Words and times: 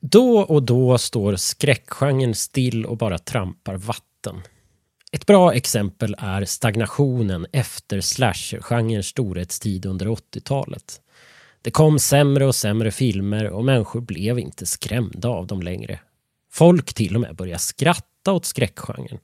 Då 0.00 0.38
och 0.40 0.62
då 0.62 0.98
står 0.98 1.36
skräckgenren 1.36 2.34
still 2.34 2.86
och 2.86 2.96
bara 2.96 3.18
trampar 3.18 3.76
vatten. 3.76 4.42
Ett 5.12 5.26
bra 5.26 5.54
exempel 5.54 6.14
är 6.18 6.44
stagnationen 6.44 7.46
efter 7.52 8.00
slasher-genrens 8.00 9.06
storhetstid 9.06 9.86
under 9.86 10.06
80-talet. 10.06 11.00
Det 11.62 11.70
kom 11.70 11.98
sämre 11.98 12.46
och 12.46 12.54
sämre 12.54 12.90
filmer 12.90 13.50
och 13.50 13.64
människor 13.64 14.00
blev 14.00 14.38
inte 14.38 14.66
skrämda 14.66 15.28
av 15.28 15.46
dem 15.46 15.62
längre. 15.62 16.00
Folk 16.50 16.94
till 16.94 17.14
och 17.14 17.20
med 17.20 17.36
började 17.36 17.58
skratta 17.58 18.32
åt 18.32 18.44
skräckgenren. 18.44 19.18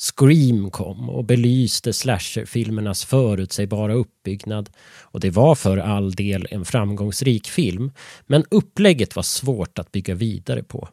Scream 0.00 0.70
kom 0.70 1.10
och 1.10 1.24
belyste 1.24 1.92
slasherfilmernas 1.92 3.04
förutsägbara 3.04 3.94
uppbyggnad 3.94 4.70
och 5.00 5.20
det 5.20 5.30
var 5.30 5.54
för 5.54 5.76
all 5.76 6.12
del 6.12 6.48
en 6.50 6.64
framgångsrik 6.64 7.48
film 7.48 7.92
men 8.26 8.44
upplägget 8.50 9.16
var 9.16 9.22
svårt 9.22 9.78
att 9.78 9.92
bygga 9.92 10.14
vidare 10.14 10.62
på. 10.62 10.88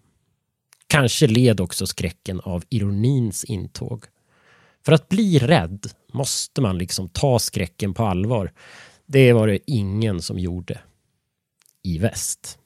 Kanske 0.88 1.28
led 1.28 1.60
också 1.60 1.88
skräcken 1.88 2.40
av 2.40 2.64
ironins 2.70 3.44
intåg. 3.44 4.06
För 4.86 4.92
att 4.92 5.10
bli 5.10 5.40
rädd 5.40 5.88
måste 6.14 6.62
man 6.62 6.78
liksom 6.78 7.10
ta 7.10 7.40
skräcken 7.40 7.94
på 7.94 8.04
allvar. 8.04 8.52
Det 9.06 9.34
var 9.34 9.48
det 9.48 9.60
ingen 9.72 10.22
som 10.22 10.40
gjorde. 10.40 10.80
I 11.84 11.98
väst. 11.98 12.60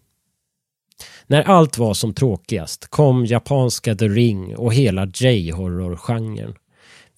När 1.31 1.41
allt 1.43 1.77
var 1.77 1.93
som 1.93 2.13
tråkigast 2.13 2.87
kom 2.87 3.25
japanska 3.25 3.95
The 3.95 4.07
Ring 4.07 4.55
och 4.55 4.73
hela 4.73 5.05
J-horror-genren. 5.05 6.53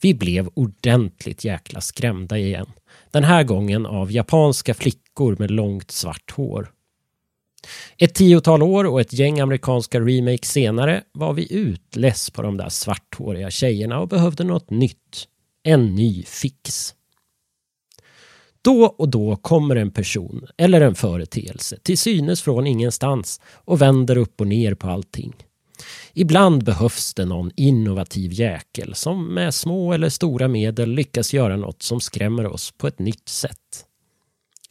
Vi 0.01 0.13
blev 0.13 0.49
ordentligt 0.53 1.45
jäkla 1.45 1.81
skrämda 1.81 2.37
igen. 2.37 2.71
Den 3.11 3.23
här 3.23 3.43
gången 3.43 3.85
av 3.85 4.11
japanska 4.11 4.73
flickor 4.73 5.35
med 5.39 5.51
långt 5.51 5.91
svart 5.91 6.31
hår. 6.31 6.71
Ett 7.97 8.13
tiotal 8.13 8.63
år 8.63 8.83
och 8.83 9.01
ett 9.01 9.13
gäng 9.13 9.39
amerikanska 9.39 9.99
remakes 9.99 10.51
senare 10.51 11.03
var 11.11 11.33
vi 11.33 11.53
utless 11.53 12.29
på 12.29 12.41
de 12.41 12.57
där 12.57 12.69
svarthåriga 12.69 13.51
tjejerna 13.51 13.99
och 13.99 14.07
behövde 14.07 14.43
något 14.43 14.69
nytt. 14.69 15.27
En 15.63 15.95
ny 15.95 16.23
fix. 16.23 16.95
Då 18.61 18.85
och 18.85 19.09
då 19.09 19.35
kommer 19.35 19.75
en 19.75 19.91
person 19.91 20.47
eller 20.57 20.81
en 20.81 20.95
företeelse 20.95 21.77
till 21.83 21.97
synes 21.97 22.41
från 22.41 22.67
ingenstans 22.67 23.41
och 23.53 23.81
vänder 23.81 24.17
upp 24.17 24.41
och 24.41 24.47
ner 24.47 24.73
på 24.73 24.87
allting. 24.87 25.33
Ibland 26.13 26.63
behövs 26.63 27.13
det 27.13 27.25
någon 27.25 27.51
innovativ 27.55 28.33
jäkel 28.33 28.95
som 28.95 29.33
med 29.33 29.53
små 29.53 29.93
eller 29.93 30.09
stora 30.09 30.47
medel 30.47 30.89
lyckas 30.89 31.33
göra 31.33 31.57
något 31.57 31.81
som 31.81 32.01
skrämmer 32.01 32.45
oss 32.45 32.71
på 32.71 32.87
ett 32.87 32.99
nytt 32.99 33.29
sätt. 33.29 33.85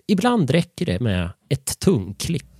Ibland 0.06 0.50
räcker 0.50 0.86
det 0.86 1.00
med 1.00 1.30
ett 1.48 1.78
tungklipp 1.78 2.59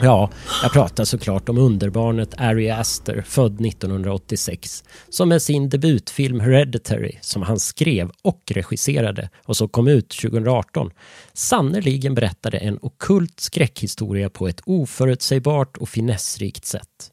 Ja, 0.00 0.30
jag 0.62 0.72
pratar 0.72 1.04
såklart 1.04 1.48
om 1.48 1.58
underbarnet 1.58 2.34
Ari 2.36 2.70
Aster, 2.70 3.24
född 3.26 3.66
1986, 3.66 4.84
som 5.08 5.28
med 5.28 5.42
sin 5.42 5.68
debutfilm 5.68 6.40
Hereditary, 6.40 7.18
som 7.20 7.42
han 7.42 7.58
skrev 7.58 8.10
och 8.22 8.42
regisserade 8.46 9.30
och 9.44 9.56
som 9.56 9.68
kom 9.68 9.88
ut 9.88 10.08
2018, 10.08 10.90
sannerligen 11.32 12.14
berättade 12.14 12.58
en 12.58 12.78
okult 12.82 13.40
skräckhistoria 13.40 14.30
på 14.30 14.48
ett 14.48 14.60
oförutsägbart 14.66 15.76
och 15.76 15.88
finessrikt 15.88 16.66
sätt. 16.66 17.10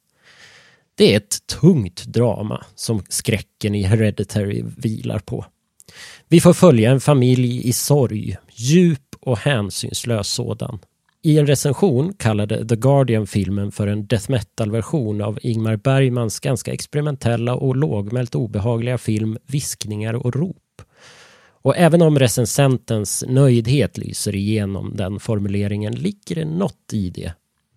Det 0.96 1.14
är 1.14 1.18
ett 1.18 1.48
tungt 1.48 2.06
drama 2.06 2.66
som 2.76 3.04
skräcken 3.10 3.76
i 3.76 3.84
Hereditary 3.84 4.64
vilar 4.78 5.20
på. 5.20 5.46
Vi 6.28 6.42
får 6.42 6.54
följa 6.54 6.92
en 6.92 7.02
familj 7.02 7.68
i 7.68 7.74
sorg, 7.74 8.38
djup 8.52 9.16
och 9.20 9.38
hänsynslös 9.38 10.28
sådan, 10.28 10.80
i 11.26 11.40
en 11.40 11.48
recension 11.48 12.14
kallade 12.14 12.68
The 12.68 12.76
Guardian 12.76 13.28
filmen 13.28 13.72
för 13.72 13.88
en 13.88 14.08
death 14.08 14.32
metal-version 14.32 15.22
av 15.22 15.40
Ingmar 15.42 15.76
Bergmans 15.76 16.40
ganska 16.40 16.74
experimentella 16.74 17.56
och 17.56 17.76
lågmält 17.76 18.36
obehagliga 18.36 18.98
film 18.98 19.38
Viskningar 19.48 20.14
och 20.14 20.36
rop. 20.36 20.82
Och 21.62 21.78
även 21.78 22.02
om 22.02 22.20
recensentens 22.20 23.24
nöjdhet 23.28 23.98
lyser 23.98 24.36
igenom 24.36 24.92
den 24.96 25.20
formuleringen 25.20 25.94
ligger 25.96 26.36
det 26.36 26.46
något 26.46 26.94
i 26.94 27.10
det. 27.10 27.34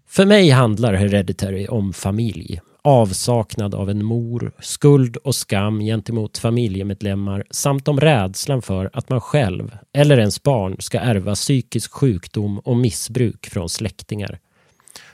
För 0.08 0.26
mig 0.26 0.50
handlar 0.50 0.94
Hereditary 0.94 1.66
om 1.66 1.92
familj, 1.92 2.60
avsaknad 2.88 3.74
av 3.74 3.90
en 3.90 4.04
mor, 4.04 4.52
skuld 4.58 5.16
och 5.16 5.34
skam 5.34 5.80
gentemot 5.80 6.38
familjemedlemmar 6.38 7.44
samt 7.50 7.88
om 7.88 8.00
rädslan 8.00 8.62
för 8.62 8.90
att 8.92 9.08
man 9.08 9.20
själv 9.20 9.76
eller 9.92 10.18
ens 10.18 10.42
barn 10.42 10.76
ska 10.78 10.98
ärva 10.98 11.34
psykisk 11.34 11.92
sjukdom 11.92 12.58
och 12.58 12.76
missbruk 12.76 13.46
från 13.46 13.68
släktingar. 13.68 14.38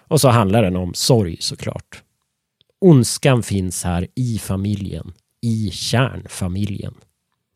Och 0.08 0.20
så 0.20 0.28
handlar 0.28 0.62
den 0.62 0.76
om 0.76 0.94
sorg 0.94 1.36
såklart. 1.40 2.02
Ondskan 2.80 3.42
finns 3.42 3.84
här 3.84 4.08
i 4.14 4.38
familjen, 4.38 5.12
i 5.42 5.70
kärnfamiljen. 5.70 6.94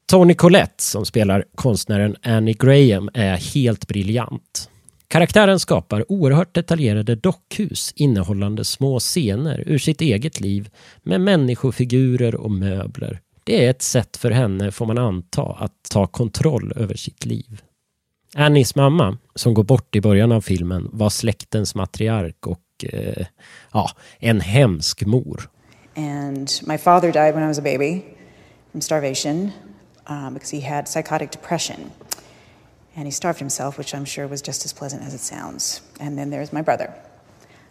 Tony 0.07 0.35
Collette 0.35 0.85
som 0.85 1.07
spelar 1.07 1.45
konstnären 1.55 2.17
Annie 2.23 2.57
Graham 2.59 3.11
är 3.15 3.55
helt 3.55 3.89
briljant. 3.89 4.71
Karaktären 5.09 5.61
skapar 5.61 6.13
oerhört 6.13 6.55
detaljerade 6.55 7.15
dockhus 7.15 7.93
innehållande 7.97 8.65
små 8.65 9.01
scener 9.01 9.65
ur 9.67 9.79
sitt 9.79 10.01
eget 10.01 10.41
liv 10.41 10.71
med 11.03 11.21
människofigurer 11.21 12.35
och 12.35 12.51
möbler. 12.51 13.21
Det 13.45 13.65
är 13.67 13.71
ett 13.71 13.83
sätt 13.83 14.17
för 14.17 14.31
henne, 14.31 14.71
får 14.71 14.87
man 14.87 14.99
anta, 14.99 15.43
att 15.43 15.73
ta 15.91 16.07
kontroll 16.07 16.73
över 16.77 16.95
sitt 16.95 17.27
liv. 17.27 17.63
Annies 18.35 18.75
mamma, 18.75 19.19
som 19.35 19.55
går 19.55 19.65
bort 19.65 19.97
i 19.97 20.01
början 20.01 20.33
av 20.33 20.41
filmen, 20.41 20.89
var 20.93 21.11
släktens 21.11 21.75
matriark 21.75 22.47
och 22.47 22.85
eh, 22.93 23.27
ja, 23.73 23.91
en 24.19 24.41
hemsk 24.41 25.07
mor. 25.07 25.51
And 25.97 26.51
my 26.67 26.79
father 26.79 27.13
died 27.13 27.35
when 27.35 27.45
I 27.45 27.47
was 27.47 27.59
a 27.59 27.63
baby 27.63 28.03
from 28.73 28.81
starvation 28.81 29.51
um, 30.11 30.35
because 30.35 30.57
he 30.57 30.75
had 30.75 30.89
psychotic 30.89 31.31
depression 31.31 31.77
and 32.99 33.07
he 33.07 33.13
starved 33.13 33.39
himself, 33.39 33.79
which 33.79 33.95
I'm 33.95 34.05
sure 34.05 34.27
was 34.27 34.43
just 34.43 34.65
as 34.65 34.73
pleasant 34.73 35.03
as 35.03 35.15
it 35.15 35.21
sounds. 35.21 35.81
And 36.01 36.19
then 36.19 36.31
there's 36.31 36.53
my 36.53 36.63
brother. 36.63 36.93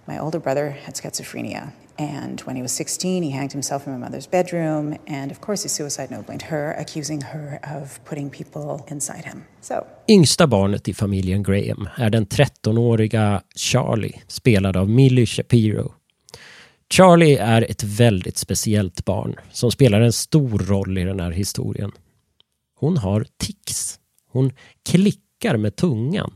My 0.08 0.20
older 0.20 0.40
brother 0.40 0.70
had 0.70 0.96
schizophrenia, 0.96 1.72
and 2.00 2.42
when 2.42 2.56
he 2.56 2.62
was 2.62 2.72
16, 2.72 3.24
he 3.24 3.32
hanged 3.32 3.52
himself 3.52 3.88
in 3.88 3.94
my 3.94 4.00
mother's 4.00 4.30
bedroom, 4.30 4.96
and 5.08 5.32
of 5.32 5.42
course, 5.42 5.64
his 5.64 5.74
suicide 5.74 6.12
note 6.12 6.26
blamed 6.26 6.44
her, 6.44 6.72
accusing 6.80 7.22
her 7.22 7.60
of 7.78 8.00
putting 8.06 8.30
people 8.30 8.86
inside 8.88 9.26
him. 9.26 9.44
So. 9.62 9.86
Yngsta 10.08 10.48
barnet 10.48 10.88
i 10.88 10.94
familjen 10.94 11.44
Graham 11.44 11.90
är 11.98 12.10
den 12.10 12.26
13-åriga 12.26 13.42
Charlie, 13.56 14.22
spelad 14.28 14.78
av 14.78 14.90
Millie 14.90 15.26
Shapiro. 15.26 15.94
Charlie 16.94 17.38
är 17.38 17.72
ett 17.72 17.84
väldigt 17.84 18.38
speciellt 18.38 19.06
barn 19.06 19.36
som 19.52 19.72
spelar 19.72 20.02
en 20.02 20.14
stor 20.14 20.60
roll 20.60 20.98
i 20.98 21.04
den 21.04 21.20
här 21.20 21.32
historien. 21.32 21.92
Hon 22.80 22.98
har 22.98 23.26
tics. 23.38 24.00
Hon 24.38 24.52
klickar 24.90 25.58
med 25.58 25.76
tungan. 25.76 26.34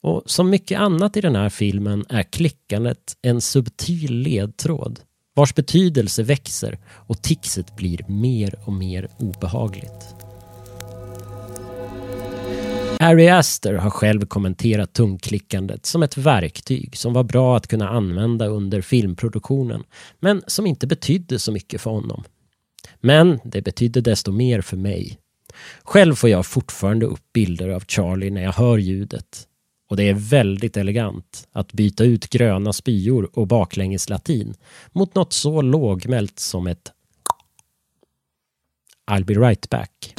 Och 0.00 0.22
som 0.26 0.50
mycket 0.50 0.80
annat 0.80 1.16
i 1.16 1.20
den 1.20 1.36
här 1.36 1.48
filmen 1.48 2.04
är 2.08 2.22
klickandet 2.22 3.16
en 3.22 3.40
subtil 3.40 4.14
ledtråd 4.14 5.00
vars 5.34 5.54
betydelse 5.54 6.22
växer 6.22 6.78
och 6.88 7.22
tixet 7.22 7.76
blir 7.76 8.04
mer 8.08 8.54
och 8.64 8.72
mer 8.72 9.08
obehagligt. 9.18 10.14
Ari 13.00 13.28
Aster 13.28 13.74
har 13.74 13.90
själv 13.90 14.26
kommenterat 14.26 14.92
tungklickandet 14.92 15.86
som 15.86 16.02
ett 16.02 16.16
verktyg 16.16 16.96
som 16.96 17.12
var 17.12 17.24
bra 17.24 17.56
att 17.56 17.66
kunna 17.66 17.88
använda 17.88 18.46
under 18.46 18.80
filmproduktionen 18.80 19.84
men 20.20 20.42
som 20.46 20.66
inte 20.66 20.86
betydde 20.86 21.38
så 21.38 21.52
mycket 21.52 21.80
för 21.80 21.90
honom. 21.90 22.24
Men 23.00 23.40
det 23.44 23.62
betydde 23.62 24.00
desto 24.00 24.32
mer 24.32 24.60
för 24.60 24.76
mig 24.76 25.19
själv 25.82 26.14
får 26.14 26.30
jag 26.30 26.46
fortfarande 26.46 27.06
upp 27.06 27.32
bilder 27.32 27.68
av 27.68 27.84
Charlie 27.88 28.30
när 28.30 28.42
jag 28.42 28.52
hör 28.52 28.78
ljudet. 28.78 29.46
Och 29.90 29.96
det 29.96 30.08
är 30.08 30.14
väldigt 30.14 30.76
elegant 30.76 31.48
att 31.52 31.72
byta 31.72 32.04
ut 32.04 32.30
gröna 32.30 32.72
spyor 32.72 33.30
och 33.38 33.46
baklängeslatin 33.46 34.54
mot 34.92 35.14
något 35.14 35.32
så 35.32 35.62
lågmält 35.62 36.38
som 36.38 36.66
ett 36.66 36.92
I'll 39.10 39.24
be 39.24 39.34
right 39.34 39.70
back. 39.70 40.14